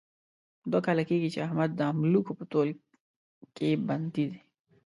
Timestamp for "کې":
3.55-3.69